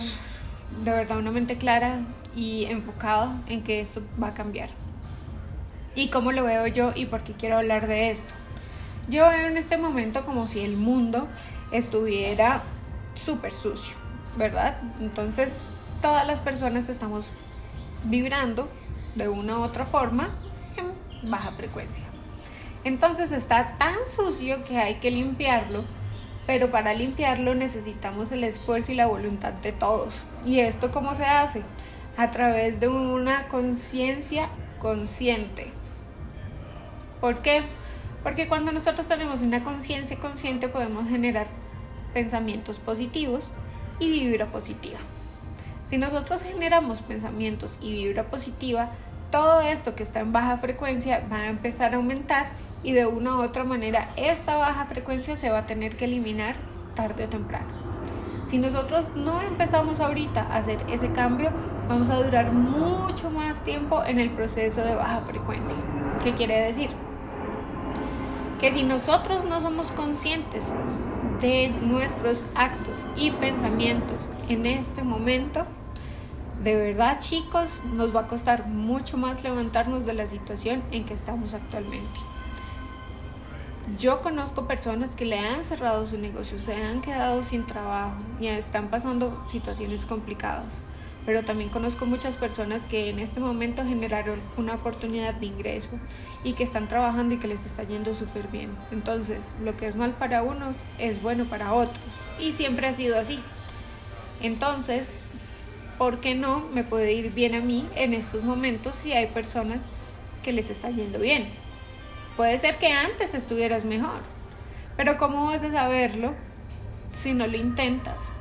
de 0.85 0.90
verdad 0.90 1.19
una 1.19 1.31
mente 1.31 1.57
clara 1.57 2.00
y 2.37 2.64
enfocado 2.64 3.33
en 3.47 3.62
que 3.62 3.81
esto 3.81 4.02
va 4.23 4.28
a 4.28 4.35
cambiar. 4.35 4.69
¿Y 5.95 6.09
cómo 6.09 6.33
lo 6.33 6.45
veo 6.45 6.66
yo 6.66 6.93
y 6.95 7.07
por 7.07 7.23
qué 7.23 7.33
quiero 7.33 7.57
hablar 7.59 7.87
de 7.87 8.11
esto? 8.11 8.33
Yo 9.09 9.28
veo 9.28 9.49
en 9.49 9.57
este 9.57 9.78
momento 9.78 10.25
como 10.25 10.47
si 10.47 10.61
el 10.61 10.76
mundo 10.76 11.28
estuviera 11.73 12.62
súper 13.14 13.52
sucio, 13.52 13.94
¿verdad? 14.37 14.76
Entonces 15.00 15.52
todas 16.02 16.26
las 16.26 16.40
personas 16.40 16.88
estamos 16.88 17.26
vibrando 18.04 18.68
de 19.14 19.28
una 19.28 19.59
u 19.59 19.62
otra 19.62 19.85
forma 19.85 20.30
en 20.76 21.30
baja 21.30 21.52
frecuencia. 21.52 22.04
Entonces 22.85 23.33
está 23.33 23.76
tan 23.78 23.97
sucio 24.14 24.64
que 24.64 24.78
hay 24.78 24.97
que 24.97 25.11
limpiarlo, 25.11 25.85
pero 26.47 26.71
para 26.71 26.92
limpiarlo 26.92 27.54
necesitamos 27.54 28.30
el 28.33 28.44
esfuerzo 28.44 28.92
y 28.92 28.97
la 28.97 29.06
voluntad 29.06 29.52
de 29.52 29.73
todos. 29.73 30.16
¿Y 30.44 30.61
esto 30.61 30.90
cómo 30.90 31.14
se 31.14 31.25
hace? 31.25 31.62
a 32.16 32.30
través 32.30 32.78
de 32.80 32.88
una 32.88 33.49
conciencia 33.49 34.49
consciente. 34.78 35.73
¿Por 37.21 37.42
qué? 37.42 37.62
Porque 38.23 38.49
cuando 38.49 38.73
nosotros 38.73 39.06
tenemos 39.09 39.40
una 39.40 39.64
conciencia 39.64 40.18
consciente 40.18 40.68
podemos 40.68 41.09
generar 41.09 41.47
pensamientos 42.14 42.78
positivos 42.78 43.52
y 43.99 44.09
vibra 44.09 44.47
positiva. 44.47 44.99
Si 45.90 45.99
nosotros 45.99 46.42
generamos 46.42 47.02
pensamientos 47.02 47.76
y 47.80 47.92
vibra 47.92 48.25
positiva, 48.25 48.88
todo 49.30 49.61
esto 49.61 49.94
que 49.94 50.02
está 50.02 50.21
en 50.21 50.33
baja 50.33 50.56
frecuencia 50.56 51.26
va 51.30 51.38
a 51.38 51.49
empezar 51.49 51.92
a 51.92 51.97
aumentar 51.97 52.52
y 52.83 52.92
de 52.92 53.06
una 53.06 53.37
u 53.37 53.42
otra 53.42 53.64
manera 53.64 54.11
esta 54.16 54.56
baja 54.56 54.87
frecuencia 54.87 55.37
se 55.37 55.50
va 55.50 55.59
a 55.59 55.66
tener 55.66 55.97
que 55.97 56.06
eliminar 56.06 56.56
tarde 56.94 57.25
o 57.25 57.28
temprano. 57.28 57.66
Si 58.47 58.59
nosotros 58.59 59.11
no 59.16 59.40
empezamos 59.40 60.00
ahorita 60.00 60.42
a 60.42 60.56
hacer 60.56 60.78
ese 60.88 61.11
cambio, 61.11 61.50
vamos 61.88 62.11
a 62.11 62.23
durar 62.23 62.52
mucho 62.52 63.30
más 63.30 63.62
tiempo 63.64 64.04
en 64.04 64.21
el 64.21 64.30
proceso 64.30 64.83
de 64.83 64.94
baja 64.94 65.23
frecuencia. 65.23 65.75
¿Qué 66.23 66.35
quiere 66.35 66.61
decir? 66.61 66.90
Que 68.61 68.71
si 68.73 68.85
nosotros 68.85 69.44
no 69.44 69.61
somos 69.61 69.90
conscientes 69.92 70.64
de 71.45 71.69
nuestros 71.69 72.43
actos 72.55 72.99
y 73.19 73.31
pensamientos 73.33 74.31
en 74.49 74.65
este 74.65 75.03
momento, 75.03 75.67
de 76.63 76.75
verdad 76.75 77.21
chicos, 77.21 77.69
nos 77.93 78.17
va 78.17 78.21
a 78.21 78.29
costar 78.29 78.67
mucho 78.67 79.19
más 79.19 79.45
levantarnos 79.45 80.07
de 80.07 80.15
la 80.15 80.27
situación 80.27 80.83
en 80.91 81.05
que 81.05 81.13
estamos 81.13 81.53
actualmente. 81.53 82.19
Yo 83.99 84.23
conozco 84.23 84.67
personas 84.67 85.11
que 85.11 85.27
le 85.27 85.39
han 85.39 85.63
cerrado 85.63 86.07
su 86.07 86.17
negocio, 86.17 86.59
se 86.59 86.83
han 86.83 87.03
quedado 87.03 87.43
sin 87.43 87.67
trabajo 87.67 88.19
y 88.41 88.47
están 88.47 88.89
pasando 88.89 89.47
situaciones 89.53 90.07
complicadas. 90.07 90.73
Pero 91.26 91.43
también 91.43 91.71
conozco 91.71 92.04
muchas 92.04 92.35
personas 92.37 92.83
que 92.90 93.09
en 93.09 93.19
este 93.19 93.40
momento 93.40 93.85
generaron 93.85 94.40
una 94.57 94.75
oportunidad 94.75 95.35
de 95.35 95.47
ingreso 95.47 95.99
y 96.43 96.52
que 96.52 96.64
están 96.64 96.87
trabajando 96.87 97.35
y 97.35 97.38
que 97.38 97.49
les 97.49 97.64
está 97.64 97.83
yendo 97.83 98.12
súper 98.14 98.47
bien. 98.49 98.71
Entonces, 98.93 99.38
lo 99.62 99.76
que 99.76 99.87
es 99.87 99.97
mal 99.97 100.12
para 100.12 100.43
unos 100.43 100.76
es 100.99 101.23
bueno 101.23 101.47
para 101.47 101.73
otros. 101.73 102.04
Y 102.38 102.52
siempre 102.52 102.87
ha 102.87 102.93
sido 102.93 103.19
así. 103.19 103.40
Entonces, 104.43 105.09
¿por 105.97 106.19
qué 106.19 106.35
no 106.35 106.61
me 106.75 106.85
puede 106.85 107.12
ir 107.12 107.33
bien 107.33 107.54
a 107.54 107.61
mí 107.61 107.87
en 107.97 108.12
estos 108.12 108.45
momentos 108.45 108.97
si 109.02 109.12
hay 109.12 109.28
personas 109.28 109.78
que 110.43 110.52
les 110.52 110.69
está 110.69 110.90
yendo 110.90 111.19
bien? 111.19 111.49
Puede 112.37 112.59
ser 112.59 112.76
que 112.78 112.88
antes 112.88 113.33
estuvieras 113.33 113.85
mejor, 113.85 114.21
pero 114.97 115.16
¿cómo 115.16 115.47
vas 115.47 115.62
a 115.62 115.73
saberlo 115.73 116.35
si 117.23 117.33
no 117.33 117.47
lo 117.47 117.57
intentas? 117.57 118.34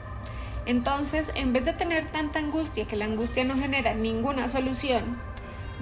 Entonces, 0.66 1.30
en 1.36 1.52
vez 1.52 1.66
de 1.66 1.74
tener 1.74 2.06
tanta 2.12 2.40
angustia, 2.40 2.86
que 2.86 2.96
la 2.96 3.06
angustia 3.06 3.44
no 3.44 3.56
genera 3.56 3.94
ninguna 3.94 4.48
solución, 4.50 5.18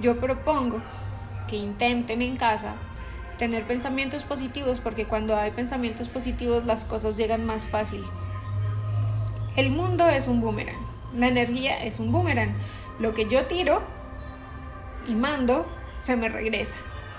yo 0.00 0.18
propongo 0.18 0.82
que 1.46 1.56
intenten 1.56 2.22
en 2.22 2.36
casa 2.36 2.74
tener 3.38 3.64
pensamientos 3.64 4.24
positivos, 4.24 4.80
porque 4.80 5.06
cuando 5.06 5.36
hay 5.36 5.52
pensamientos 5.52 6.08
positivos 6.08 6.64
las 6.64 6.84
cosas 6.84 7.16
llegan 7.16 7.46
más 7.46 7.68
fácil. 7.68 8.04
El 9.54 9.70
mundo 9.70 10.08
es 10.08 10.26
un 10.26 10.40
boomerang, 10.40 10.80
la 11.16 11.28
energía 11.28 11.84
es 11.84 12.00
un 12.00 12.10
boomerang. 12.10 12.54
Lo 12.98 13.14
que 13.14 13.28
yo 13.28 13.44
tiro 13.46 13.82
y 15.06 15.14
mando 15.14 15.66
se 16.02 16.16
me 16.16 16.28
regresa. 16.28 16.74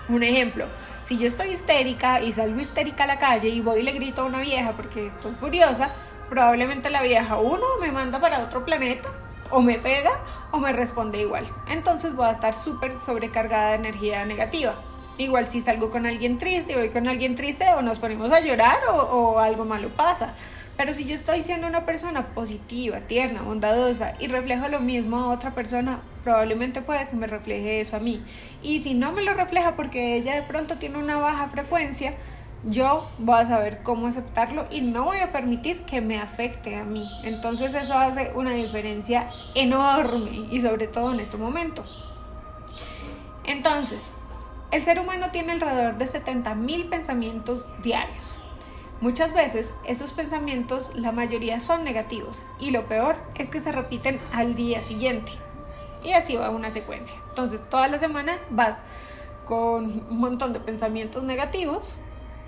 Un 0.09 0.23
ejemplo, 0.23 0.65
si 1.03 1.17
yo 1.17 1.27
estoy 1.27 1.49
histérica 1.49 2.21
y 2.21 2.33
salgo 2.33 2.59
histérica 2.59 3.03
a 3.03 3.07
la 3.07 3.19
calle 3.19 3.49
y 3.49 3.61
voy 3.61 3.79
y 3.79 3.83
le 3.83 3.91
grito 3.91 4.21
a 4.21 4.25
una 4.25 4.39
vieja 4.39 4.71
porque 4.71 5.07
estoy 5.07 5.33
furiosa, 5.35 5.91
probablemente 6.33 6.89
la 6.89 7.03
vieja 7.03 7.37
uno 7.37 7.63
me 7.79 7.91
manda 7.91 8.19
para 8.19 8.39
otro 8.39 8.65
planeta 8.65 9.07
o 9.51 9.61
me 9.61 9.77
pega 9.77 10.09
o 10.51 10.57
me 10.57 10.73
responde 10.73 11.21
igual. 11.21 11.45
Entonces 11.69 12.15
voy 12.15 12.25
a 12.25 12.31
estar 12.31 12.55
súper 12.55 12.93
sobrecargada 13.05 13.69
de 13.69 13.75
energía 13.75 14.25
negativa. 14.25 14.73
Igual 15.19 15.45
si 15.45 15.61
salgo 15.61 15.91
con 15.91 16.07
alguien 16.07 16.39
triste 16.39 16.75
voy 16.75 16.89
con 16.89 17.07
alguien 17.07 17.35
triste 17.35 17.65
o 17.77 17.83
nos 17.83 17.99
ponemos 17.99 18.33
a 18.33 18.39
llorar 18.39 18.77
o, 18.89 18.95
o 18.95 19.39
algo 19.39 19.63
malo 19.63 19.89
pasa. 19.89 20.33
Pero 20.75 20.95
si 20.95 21.05
yo 21.05 21.13
estoy 21.13 21.43
siendo 21.43 21.67
una 21.67 21.85
persona 21.85 22.23
positiva, 22.23 22.97
tierna, 23.01 23.43
bondadosa 23.43 24.15
y 24.19 24.25
reflejo 24.25 24.67
lo 24.69 24.79
mismo 24.79 25.17
a 25.17 25.29
otra 25.29 25.51
persona, 25.51 25.99
probablemente 26.23 26.81
puede 26.81 27.07
que 27.09 27.15
me 27.15 27.27
refleje 27.27 27.79
eso 27.79 27.97
a 27.97 27.99
mí. 27.99 28.23
Y 28.63 28.81
si 28.81 28.95
no 28.95 29.11
me 29.11 29.21
lo 29.21 29.35
refleja 29.35 29.75
porque 29.75 30.15
ella 30.15 30.33
de 30.33 30.41
pronto 30.41 30.77
tiene 30.79 30.97
una 30.97 31.17
baja 31.17 31.47
frecuencia, 31.49 32.15
yo 32.65 33.09
voy 33.17 33.41
a 33.41 33.47
saber 33.47 33.83
cómo 33.83 34.07
aceptarlo 34.07 34.65
y 34.69 34.81
no 34.81 35.05
voy 35.05 35.17
a 35.17 35.31
permitir 35.31 35.81
que 35.83 36.01
me 36.01 36.19
afecte 36.19 36.75
a 36.75 36.85
mí. 36.85 37.09
Entonces 37.23 37.73
eso 37.73 37.93
hace 37.93 38.31
una 38.35 38.51
diferencia 38.51 39.29
enorme 39.53 40.47
y 40.49 40.61
sobre 40.61 40.87
todo 40.87 41.11
en 41.11 41.19
este 41.19 41.37
momento. 41.37 41.83
Entonces, 43.43 44.13
el 44.71 44.81
ser 44.81 44.99
humano 44.99 45.27
tiene 45.31 45.51
alrededor 45.51 45.97
de 45.97 46.05
70.000 46.05 46.89
pensamientos 46.89 47.67
diarios. 47.83 48.39
Muchas 49.01 49.33
veces 49.33 49.73
esos 49.85 50.13
pensamientos, 50.13 50.89
la 50.95 51.11
mayoría 51.11 51.59
son 51.59 51.83
negativos 51.83 52.41
y 52.59 52.71
lo 52.71 52.85
peor 52.87 53.17
es 53.35 53.49
que 53.49 53.59
se 53.59 53.73
repiten 53.73 54.19
al 54.31 54.55
día 54.55 54.79
siguiente. 54.81 55.33
Y 56.03 56.13
así 56.13 56.37
va 56.37 56.49
una 56.49 56.71
secuencia. 56.71 57.15
Entonces 57.29 57.61
toda 57.69 57.89
la 57.89 57.99
semana 57.99 58.37
vas 58.49 58.79
con 59.45 60.05
un 60.09 60.17
montón 60.17 60.53
de 60.53 60.61
pensamientos 60.61 61.23
negativos 61.23 61.99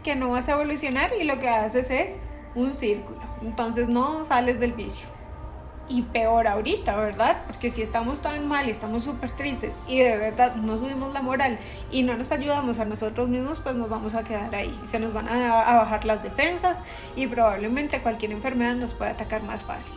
que 0.06 0.16
no 0.16 0.30
vas 0.30 0.48
a 0.48 0.52
evolucionar 0.52 1.12
y 1.20 1.24
lo 1.24 1.40
que 1.40 1.50
haces 1.50 1.90
es 1.90 2.12
un 2.54 2.76
círculo. 2.76 3.20
Entonces 3.42 3.90
no 3.90 4.24
sales 4.24 4.60
del 4.60 4.74
vicio 4.74 5.08
y 5.90 6.04
peor 6.04 6.48
ahorita, 6.48 6.96
¿verdad? 6.96 7.44
Porque 7.48 7.72
si 7.72 7.82
estamos 7.82 8.22
tan 8.22 8.48
mal 8.48 8.68
y 8.68 8.72
estamos 8.72 9.04
súper 9.04 9.32
tristes 9.32 9.76
y 9.88 10.00
de 10.00 10.18
verdad 10.18 10.56
no 10.56 10.78
subimos 10.78 11.12
la 11.12 11.24
moral 11.24 11.58
y 11.92 12.04
no 12.04 12.16
nos 12.16 12.32
ayudamos 12.32 12.80
a 12.80 12.86
nosotros 12.86 13.28
mismos, 13.28 13.60
pues 13.60 13.76
nos 13.76 13.90
vamos 13.90 14.14
a 14.14 14.24
quedar 14.24 14.54
ahí. 14.54 14.80
Se 14.86 15.00
nos 15.00 15.12
van 15.12 15.28
a, 15.28 15.76
bajar 15.76 16.06
las 16.06 16.22
defensas 16.22 16.78
y 17.16 17.26
probablemente 17.26 18.00
cualquier 18.02 18.32
enfermedad 18.32 18.76
nos 18.76 18.94
puede 18.94 19.12
atacar 19.12 19.42
más 19.42 19.64
fácil. 19.64 19.94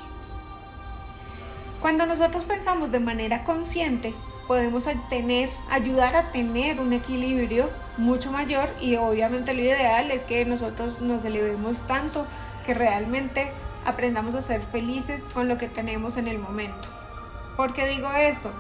Cuando 1.83 2.07
nosotros 2.07 2.45
pensamos 2.45 2.91
de 2.91 3.01
manera 3.01 3.45
consciente, 3.45 4.15
podemos 4.49 4.89
tener, 5.11 5.51
ayudar 5.71 6.17
a 6.17 6.33
tener 6.33 6.81
un 6.81 6.95
equilibrio 6.95 7.71
mucho 7.99 8.33
mayor 8.33 8.71
y 8.81 8.97
obviamente 8.97 9.53
lo 9.53 9.61
ideal 9.61 10.11
es 10.11 10.25
que 10.25 10.45
nosotros 10.47 11.03
nos 11.03 11.23
elevemos 11.27 11.87
tanto 11.87 12.27
que 12.65 12.73
realmente 12.73 13.53
aprendamos 13.85 14.35
a 14.35 14.43
ser 14.43 14.63
felices 14.63 15.23
con 15.35 15.49
lo 15.49 15.59
que 15.59 15.69
tenemos 15.69 16.17
en 16.17 16.29
el 16.29 16.39
momento. 16.39 16.89
¿Por 17.59 17.75
qué 17.75 17.87
digo 17.89 18.11
esto? 18.11 18.51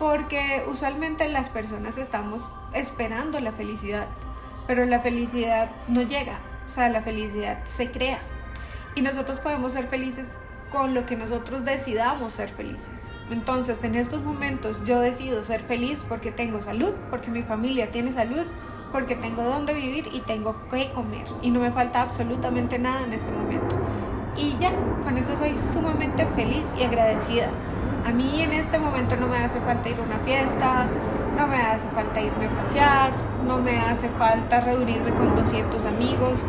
Porque 0.00 0.64
usualmente 0.68 1.28
las 1.28 1.48
personas 1.48 1.98
estamos 1.98 2.42
esperando 2.72 3.38
la 3.38 3.52
felicidad, 3.52 4.08
pero 4.66 4.86
la 4.86 5.00
felicidad 5.00 5.70
no 5.86 6.02
llega, 6.02 6.40
o 6.66 6.68
sea, 6.68 6.88
la 6.88 7.00
felicidad 7.00 7.64
se 7.64 7.92
crea. 7.92 8.18
Y 8.96 9.02
nosotros 9.02 9.38
podemos 9.38 9.72
ser 9.72 9.86
felices 9.86 10.26
con 10.72 10.94
lo 10.94 11.06
que 11.06 11.14
nosotros 11.16 11.64
decidamos 11.64 12.32
ser 12.32 12.48
felices. 12.48 13.17
Entonces, 13.30 13.82
en 13.84 13.94
estos 13.94 14.22
momentos 14.22 14.82
yo 14.84 15.00
decido 15.00 15.42
ser 15.42 15.60
feliz 15.60 16.00
porque 16.08 16.32
tengo 16.32 16.60
salud, 16.60 16.94
porque 17.10 17.30
mi 17.30 17.42
familia 17.42 17.90
tiene 17.90 18.12
salud, 18.12 18.44
porque 18.92 19.16
tengo 19.16 19.42
dónde 19.42 19.74
vivir 19.74 20.08
y 20.12 20.20
tengo 20.20 20.56
que 20.70 20.90
comer. 20.92 21.26
Y 21.42 21.50
no 21.50 21.60
me 21.60 21.70
falta 21.70 22.02
absolutamente 22.02 22.78
nada 22.78 23.04
en 23.04 23.12
este 23.12 23.30
momento 23.30 23.76
y 24.38 24.56
ya, 24.60 24.70
con 25.02 25.18
eso 25.18 25.36
soy 25.36 25.56
sumamente 25.58 26.24
feliz 26.36 26.64
y 26.78 26.84
agradecida. 26.84 27.48
A 28.06 28.10
mí 28.10 28.40
en 28.40 28.52
este 28.52 28.78
momento 28.78 29.16
no 29.16 29.26
me 29.26 29.36
hace 29.36 29.60
falta 29.60 29.88
ir 29.88 29.96
a 29.98 30.02
una 30.02 30.18
fiesta, 30.18 30.86
no 31.36 31.46
me 31.46 31.56
hace 31.56 31.88
falta 31.88 32.20
irme 32.20 32.46
a 32.46 32.62
pasear, 32.62 33.12
no 33.46 33.58
me 33.58 33.78
hace 33.78 34.08
falta 34.10 34.60
reunirme 34.60 35.10
con 35.10 35.34
200 35.34 35.84
amigos. 35.84 36.40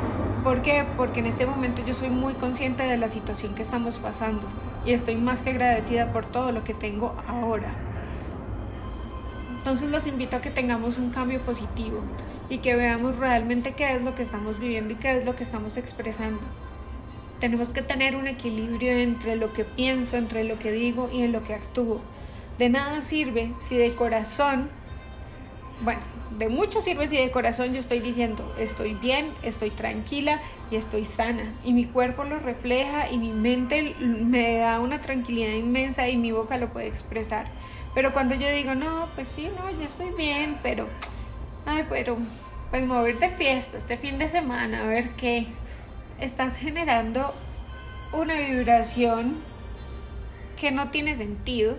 ¿Por 0.43 0.61
qué? 0.61 0.85
Porque 0.95 1.19
en 1.19 1.25
este 1.25 1.45
momento 1.45 1.81
yo 1.85 1.93
soy 1.93 2.09
muy 2.09 2.35
consciente 2.35 2.83
de 2.83 2.97
la 2.97 3.09
situación 3.09 3.55
que 3.55 3.63
estamos 3.63 3.97
pasando 3.97 4.43
y 4.85 4.93
estoy 4.93 5.15
más 5.15 5.41
que 5.41 5.51
agradecida 5.51 6.11
por 6.11 6.25
todo 6.25 6.51
lo 6.51 6.63
que 6.63 6.73
tengo 6.73 7.15
ahora. 7.27 7.73
Entonces 9.57 9.89
los 9.89 10.07
invito 10.07 10.37
a 10.37 10.41
que 10.41 10.51
tengamos 10.51 10.97
un 10.97 11.09
cambio 11.09 11.39
positivo 11.41 12.01
y 12.49 12.59
que 12.59 12.75
veamos 12.75 13.17
realmente 13.17 13.73
qué 13.73 13.95
es 13.95 14.01
lo 14.01 14.15
que 14.15 14.23
estamos 14.23 14.59
viviendo 14.59 14.93
y 14.93 14.97
qué 14.97 15.17
es 15.17 15.25
lo 15.25 15.35
que 15.35 15.43
estamos 15.43 15.77
expresando 15.77 16.41
tenemos 17.39 17.69
que 17.69 17.81
tener 17.81 18.15
un 18.15 18.27
equilibrio 18.27 18.91
entre 18.91 19.35
lo 19.35 19.53
que 19.53 19.63
pienso, 19.63 20.17
entre 20.17 20.43
lo 20.43 20.59
que 20.59 20.71
digo 20.71 21.09
y 21.11 21.21
en 21.21 21.31
lo 21.31 21.43
que 21.43 21.53
actúo. 21.53 22.01
De 22.57 22.69
nada 22.69 23.01
sirve 23.01 23.53
si 23.59 23.77
de 23.77 23.95
corazón, 23.95 24.69
bueno, 25.81 26.01
de 26.37 26.47
mucho 26.47 26.81
sirve 26.81 27.07
si 27.07 27.17
de 27.17 27.31
corazón 27.31 27.73
yo 27.73 27.79
estoy 27.79 27.99
diciendo, 27.99 28.53
estoy 28.59 28.93
bien, 28.93 29.31
estoy 29.41 29.71
tranquila 29.71 30.39
y 30.69 30.75
estoy 30.75 31.05
sana. 31.05 31.53
Y 31.63 31.73
mi 31.73 31.85
cuerpo 31.85 32.23
lo 32.23 32.39
refleja 32.39 33.09
y 33.09 33.17
mi 33.17 33.31
mente 33.31 33.95
me 33.99 34.57
da 34.57 34.79
una 34.79 35.01
tranquilidad 35.01 35.53
inmensa 35.53 36.07
y 36.07 36.17
mi 36.17 36.31
boca 36.31 36.57
lo 36.57 36.69
puede 36.69 36.87
expresar. 36.87 37.47
Pero 37.95 38.13
cuando 38.13 38.35
yo 38.35 38.49
digo, 38.49 38.75
no, 38.75 39.07
pues 39.15 39.27
sí, 39.35 39.49
no, 39.57 39.69
yo 39.71 39.83
estoy 39.83 40.11
bien, 40.11 40.57
pero, 40.61 40.87
ay, 41.65 41.85
pero, 41.89 42.17
pues 42.69 42.85
mover 42.85 43.17
de 43.17 43.29
fiesta 43.29 43.77
este 43.77 43.97
fin 43.97 44.19
de 44.19 44.29
semana, 44.29 44.83
a 44.83 44.85
ver 44.85 45.09
qué 45.11 45.47
estás 46.19 46.55
generando 46.55 47.33
una 48.13 48.35
vibración 48.35 49.37
que 50.59 50.71
no 50.71 50.89
tiene 50.89 51.17
sentido 51.17 51.77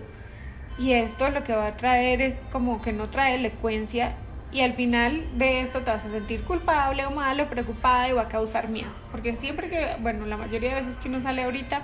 y 0.77 0.93
esto 0.93 1.29
lo 1.29 1.43
que 1.43 1.53
va 1.53 1.67
a 1.67 1.77
traer 1.77 2.21
es 2.21 2.35
como 2.51 2.81
que 2.81 2.91
no 2.91 3.09
trae 3.09 3.35
elocuencia 3.35 4.15
y 4.51 4.61
al 4.61 4.73
final 4.73 5.25
de 5.37 5.61
esto 5.61 5.81
te 5.81 5.91
vas 5.91 6.05
a 6.05 6.09
sentir 6.09 6.41
culpable 6.41 7.05
o 7.05 7.11
mal 7.11 7.39
o 7.39 7.47
preocupada 7.47 8.09
y 8.09 8.13
va 8.13 8.23
a 8.23 8.27
causar 8.27 8.69
miedo. 8.69 8.89
Porque 9.11 9.35
siempre 9.37 9.69
que, 9.69 9.95
bueno, 10.01 10.25
la 10.25 10.37
mayoría 10.37 10.75
de 10.75 10.81
veces 10.81 10.97
que 10.97 11.09
uno 11.09 11.21
sale 11.21 11.43
ahorita 11.43 11.81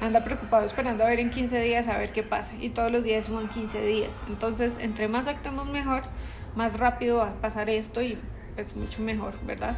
anda 0.00 0.24
preocupado 0.24 0.64
esperando 0.64 1.04
a 1.04 1.08
ver 1.08 1.20
en 1.20 1.30
15 1.30 1.60
días 1.60 1.88
a 1.88 1.98
ver 1.98 2.12
qué 2.12 2.22
pasa 2.22 2.54
y 2.60 2.70
todos 2.70 2.90
los 2.90 3.04
días 3.04 3.26
son 3.26 3.48
15 3.48 3.84
días. 3.84 4.10
Entonces, 4.28 4.74
entre 4.80 5.08
más 5.08 5.26
actuemos 5.26 5.68
mejor, 5.68 6.02
más 6.56 6.78
rápido 6.78 7.18
va 7.18 7.30
a 7.30 7.34
pasar 7.34 7.70
esto 7.70 8.02
y 8.02 8.18
es 8.56 8.76
mucho 8.76 9.02
mejor, 9.02 9.34
¿verdad? 9.44 9.76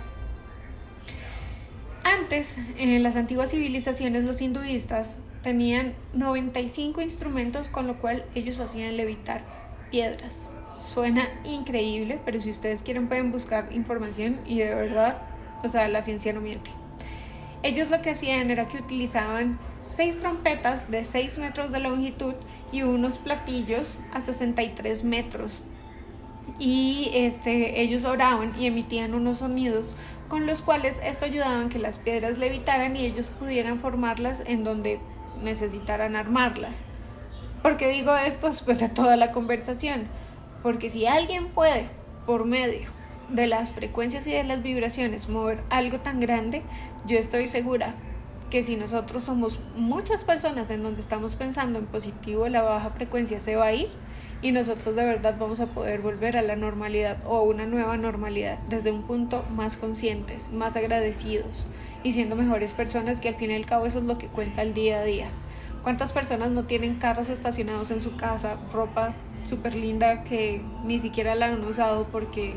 Antes, 2.05 2.57
en 2.79 3.03
las 3.03 3.17
antiguas 3.17 3.51
civilizaciones, 3.51 4.25
los 4.25 4.41
hinduistas 4.41 5.17
tenían 5.43 5.95
95 6.15 7.01
instrumentos 7.01 7.69
con 7.69 7.87
lo 7.87 7.99
cual 7.99 8.25
ellos 8.35 8.61
hacían 8.61 8.97
levitar 8.97 9.43
piedras. 9.91 10.52
Suena 10.83 11.29
increíble, 11.45 12.19
pero 12.25 12.41
si 12.41 12.51
ustedes 12.51 12.83
quieren 12.83 13.09
pueden 13.09 13.33
buscar 13.33 13.73
información 13.73 14.41
y 14.47 14.59
de 14.59 14.75
verdad, 14.75 15.19
o 15.63 15.69
sea, 15.69 15.89
la 15.89 16.03
ciencia 16.03 16.33
no 16.33 16.41
miente. 16.41 16.71
Ellos 17.63 17.91
lo 17.91 18.03
que 18.03 18.11
hacían 18.11 18.51
era 18.51 18.67
que 18.67 18.79
utilizaban 18.79 19.59
seis 19.95 20.19
trompetas 20.19 20.91
de 20.91 21.05
6 21.05 21.39
metros 21.39 21.71
de 21.71 21.81
longitud 21.81 22.35
y 22.73 22.83
unos 22.83 23.19
platillos 23.19 23.99
a 24.13 24.21
63 24.21 25.05
metros. 25.05 25.61
Y 26.59 27.11
este, 27.15 27.81
ellos 27.81 28.05
oraban 28.05 28.61
y 28.61 28.67
emitían 28.67 29.15
unos 29.15 29.39
sonidos 29.39 29.95
con 30.29 30.47
los 30.47 30.63
cuales 30.63 30.99
esto 31.05 31.27
ayudaba 31.27 31.61
a 31.61 31.69
que 31.69 31.79
las 31.79 31.99
piedras 31.99 32.39
levitaran 32.39 32.97
y 32.97 33.05
ellos 33.05 33.27
pudieran 33.39 33.79
formarlas 33.79 34.43
en 34.47 34.65
donde 34.65 34.99
necesitaran 35.43 36.17
armarlas. 36.17 36.81
¿Por 37.63 37.77
qué 37.77 37.89
digo 37.89 38.17
esto 38.17 38.49
después 38.49 38.79
de 38.81 38.89
toda 38.89 39.17
la 39.17 39.31
conversación? 39.31 40.09
Porque 40.63 40.91
si 40.91 41.07
alguien 41.07 41.49
puede, 41.49 41.89
por 42.27 42.45
medio 42.45 42.89
de 43.29 43.47
las 43.47 43.73
frecuencias 43.73 44.27
y 44.27 44.33
de 44.33 44.45
las 44.45 44.63
vibraciones, 44.63 45.29
mover 45.29 45.61
algo 45.71 45.99
tan 45.99 46.21
grande, 46.21 46.63
yo 47.07 47.19
estoy 47.19 47.47
segura 47.47 47.95
que 48.51 48.63
si 48.63 48.77
nosotros 48.77 49.23
somos 49.23 49.61
muchas 49.77 50.25
personas 50.25 50.69
en 50.69 50.83
donde 50.83 51.01
estamos 51.01 51.35
pensando 51.35 51.79
en 51.79 51.87
positivo, 51.87 52.49
la 52.49 52.61
baja 52.61 52.91
frecuencia 52.91 53.41
se 53.41 53.57
va 53.57 53.67
a 53.67 53.73
ir 53.73 53.89
y 54.43 54.53
nosotros 54.53 54.95
de 54.95 55.05
verdad 55.05 55.37
vamos 55.39 55.61
a 55.61 55.67
poder 55.67 56.03
volver 56.03 56.37
a 56.37 56.43
la 56.43 56.55
normalidad 56.55 57.17
o 57.25 57.37
a 57.37 57.43
una 57.43 57.65
nueva 57.65 57.97
normalidad 57.97 58.59
desde 58.69 58.91
un 58.91 59.05
punto 59.05 59.45
más 59.57 59.79
conscientes, 59.79 60.53
más 60.53 60.77
agradecidos 60.77 61.67
y 62.03 62.13
siendo 62.13 62.37
mejores 62.37 62.73
personas 62.73 63.21
que 63.21 63.29
al 63.29 63.37
fin 63.37 63.53
y 63.53 63.55
al 63.55 63.65
cabo 63.65 63.87
eso 63.87 64.01
es 64.01 64.05
lo 64.05 64.19
que 64.19 64.27
cuenta 64.27 64.61
el 64.61 64.75
día 64.75 64.99
a 64.99 65.05
día. 65.05 65.29
¿Cuántas 65.83 66.13
personas 66.13 66.51
no 66.51 66.65
tienen 66.65 66.97
carros 66.97 67.31
estacionados 67.31 67.91
en 67.91 68.01
su 68.01 68.17
casa, 68.17 68.57
ropa 68.73 69.15
súper 69.45 69.75
linda 69.75 70.25
que 70.25 70.63
ni 70.85 71.01
siquiera 71.01 71.35
la 71.35 71.47
han 71.47 71.65
usado 71.65 72.07
porque 72.11 72.55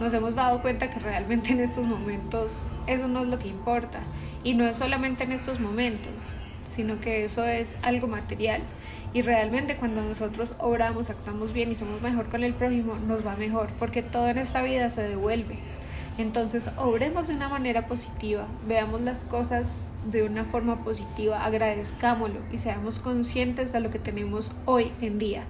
nos 0.00 0.12
hemos 0.12 0.34
dado 0.34 0.60
cuenta 0.60 0.90
que 0.90 0.98
realmente 0.98 1.52
en 1.52 1.60
estos 1.60 1.84
momentos 1.84 2.62
eso 2.86 3.08
no 3.08 3.22
es 3.22 3.28
lo 3.28 3.38
que 3.38 3.48
importa 3.48 4.00
y 4.42 4.54
no 4.54 4.64
es 4.64 4.76
solamente 4.76 5.24
en 5.24 5.32
estos 5.32 5.60
momentos, 5.60 6.12
sino 6.68 7.00
que 7.00 7.24
eso 7.24 7.44
es 7.44 7.76
algo 7.82 8.06
material. 8.06 8.62
Y 9.12 9.22
realmente 9.22 9.76
cuando 9.76 10.02
nosotros 10.02 10.54
obramos, 10.58 11.08
actuamos 11.08 11.52
bien 11.52 11.70
y 11.70 11.76
somos 11.76 12.02
mejor 12.02 12.28
con 12.28 12.42
el 12.42 12.52
prójimo, 12.52 12.96
nos 12.96 13.24
va 13.24 13.36
mejor, 13.36 13.68
porque 13.78 14.02
todo 14.02 14.28
en 14.28 14.38
esta 14.38 14.60
vida 14.60 14.90
se 14.90 15.02
devuelve. 15.02 15.58
Entonces, 16.18 16.68
obremos 16.76 17.28
de 17.28 17.34
una 17.34 17.48
manera 17.48 17.86
positiva, 17.86 18.46
veamos 18.66 19.00
las 19.00 19.24
cosas 19.24 19.72
de 20.10 20.24
una 20.24 20.44
forma 20.44 20.84
positiva, 20.84 21.44
agradezcámoslo 21.44 22.40
y 22.52 22.58
seamos 22.58 22.98
conscientes 22.98 23.72
de 23.72 23.80
lo 23.80 23.90
que 23.90 23.98
tenemos 23.98 24.52
hoy 24.66 24.92
en 25.00 25.18
día. 25.18 25.44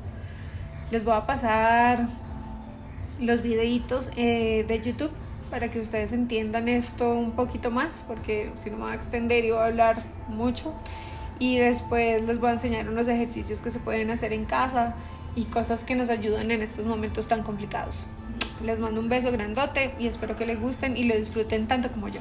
Les 0.91 1.05
voy 1.05 1.15
a 1.15 1.27
pasar 1.27 2.09
los 3.21 3.43
videitos 3.43 4.11
eh, 4.17 4.65
de 4.67 4.81
YouTube 4.81 5.11
para 5.51 5.71
que 5.71 5.81
ustedes 5.81 6.13
entiendan 6.13 6.69
esto 6.69 7.15
un 7.15 7.33
poquito 7.33 7.71
más, 7.71 8.05
porque 8.07 8.51
si 8.61 8.71
no 8.71 8.77
me 8.77 8.85
va 8.85 8.93
a 8.93 8.95
extender 8.95 9.45
y 9.45 9.51
voy 9.51 9.61
a 9.61 9.67
hablar 9.67 10.03
mucho 10.29 10.75
y 11.39 11.59
después 11.59 12.23
les 12.23 12.39
voy 12.39 12.51
a 12.51 12.53
enseñar 12.53 12.89
unos 12.89 13.09
ejercicios 13.09 13.61
que 13.61 13.71
se 13.71 13.79
pueden 13.79 14.11
hacer 14.11 14.33
en 14.33 14.45
casa 14.45 14.95
y 15.37 15.45
cosas 15.45 15.85
que 15.85 15.95
nos 15.95 16.11
ayudan 16.11 16.51
en 16.51 16.63
estos 16.63 16.85
momentos 16.85 17.29
tan 17.29 17.43
complicados. 17.43 18.05
Les 18.63 18.79
mando 18.79 19.01
un 19.01 19.09
beso 19.09 19.33
grandote 19.33 19.95
y 19.99 20.07
espero 20.07 20.37
que 20.37 20.47
les 20.47 20.61
gusten 20.61 20.97
y 20.97 21.05
lo 21.05 21.17
disfruten 21.17 21.67
tanto 21.67 21.91
como 21.91 22.09
yo. 22.09 22.21